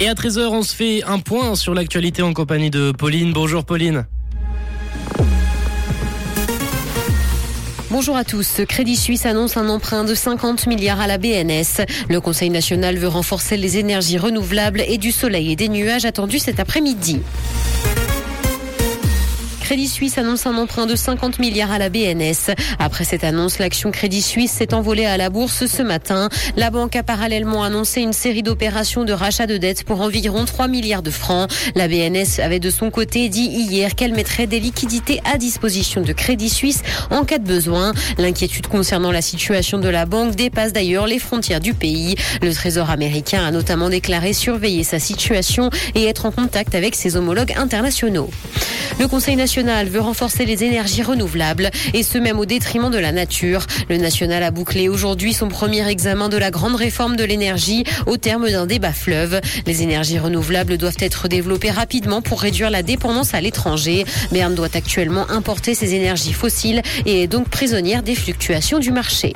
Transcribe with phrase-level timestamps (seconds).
[0.00, 3.32] Et à 13h, on se fait un point sur l'actualité en compagnie de Pauline.
[3.32, 4.06] Bonjour Pauline.
[7.90, 8.60] Bonjour à tous.
[8.68, 11.84] Crédit Suisse annonce un emprunt de 50 milliards à la BNS.
[12.08, 16.38] Le Conseil national veut renforcer les énergies renouvelables et du soleil et des nuages attendus
[16.38, 17.20] cet après-midi.
[19.68, 22.54] Crédit Suisse annonce un emprunt de 50 milliards à la BNS.
[22.78, 26.30] Après cette annonce, l'action Crédit Suisse s'est envolée à la bourse ce matin.
[26.56, 30.68] La banque a parallèlement annoncé une série d'opérations de rachat de dettes pour environ 3
[30.68, 31.50] milliards de francs.
[31.74, 36.14] La BNS avait de son côté dit hier qu'elle mettrait des liquidités à disposition de
[36.14, 37.92] Crédit Suisse en cas de besoin.
[38.16, 42.14] L'inquiétude concernant la situation de la banque dépasse d'ailleurs les frontières du pays.
[42.40, 47.16] Le Trésor américain a notamment déclaré surveiller sa situation et être en contact avec ses
[47.16, 48.30] homologues internationaux.
[48.98, 53.12] Le Conseil national veut renforcer les énergies renouvelables et ce même au détriment de la
[53.12, 53.64] nature.
[53.88, 58.16] Le national a bouclé aujourd'hui son premier examen de la grande réforme de l'énergie au
[58.16, 59.40] terme d'un débat fleuve.
[59.66, 64.04] Les énergies renouvelables doivent être développées rapidement pour réduire la dépendance à l'étranger.
[64.32, 69.32] Berne doit actuellement importer ses énergies fossiles et est donc prisonnière des fluctuations du marché.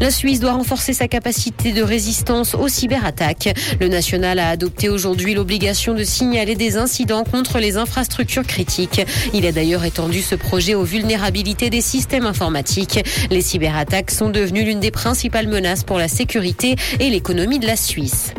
[0.00, 3.54] La Suisse doit renforcer sa capacité de résistance aux cyberattaques.
[3.80, 9.00] Le national a adopté aujourd'hui l'obligation de signaler des incidents contre les infrastructures critiques.
[9.32, 13.00] Il a d'ailleurs étendu ce projet aux vulnérabilités des systèmes informatiques.
[13.30, 17.76] Les cyberattaques sont devenues l'une des principales menaces pour la sécurité et l'économie de la
[17.76, 18.34] Suisse.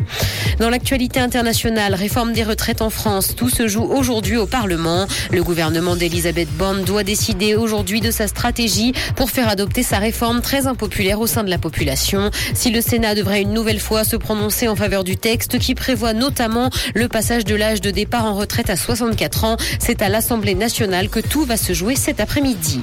[0.58, 5.06] Dans l'actualité internationale, réforme des retraites en France, tout se joue aujourd'hui au Parlement.
[5.30, 10.40] Le gouvernement d'Elisabeth Borne doit décider aujourd'hui de sa stratégie pour faire adopter sa réforme
[10.40, 12.30] très impopulaire au sein de la population.
[12.54, 16.12] Si le Sénat devrait une nouvelle fois se prononcer en faveur du texte qui prévoit
[16.12, 20.56] notamment le passage de l'âge de départ en retraite à 64 ans, c'est à l'Assemblée
[20.56, 22.82] nationale que tout va se jouer cet après-midi.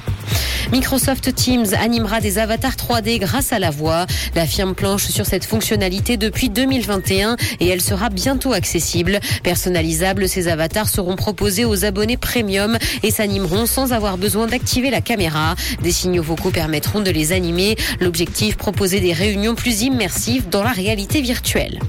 [0.72, 4.06] Microsoft Teams animera des avatars 3D grâce à la voix.
[4.34, 9.20] La firme planche sur cette fonctionnalité depuis 2021 et elle sera bientôt accessible.
[9.44, 15.00] Personnalisables, ces avatars seront proposés aux abonnés premium et s'animeront sans avoir besoin d'activer la
[15.00, 15.54] caméra.
[15.82, 17.76] Des signaux vocaux permettront de les animer.
[18.06, 21.80] L'objectif, proposer des réunions plus immersives dans la réalité virtuelle.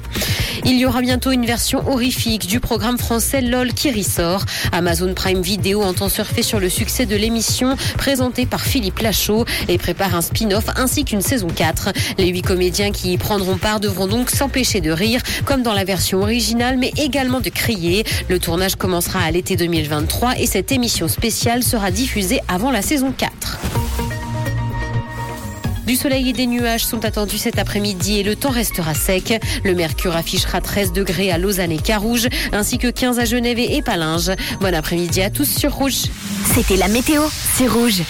[0.66, 4.44] Il y aura bientôt une version horrifique du programme français LOL qui ressort.
[4.72, 9.78] Amazon Prime Video entend surfer sur le succès de l'émission présentée par Philippe Lachaud et
[9.78, 11.90] prépare un spin-off ainsi qu'une saison 4.
[12.18, 15.84] Les huit comédiens qui y prendront part devront donc s'empêcher de rire comme dans la
[15.84, 18.04] version originale mais également de crier.
[18.28, 23.14] Le tournage commencera à l'été 2023 et cette émission spéciale sera diffusée avant la saison
[23.16, 23.77] 4.
[25.88, 29.42] Du soleil et des nuages sont attendus cet après-midi et le temps restera sec.
[29.64, 33.82] Le mercure affichera 13 degrés à Lausanne et Carouge, ainsi que 15 à Genève et
[33.82, 34.32] Palinges.
[34.60, 36.08] Bon après-midi à tous sur Rouge.
[36.54, 37.22] C'était la météo,
[37.56, 38.02] c'est Rouge.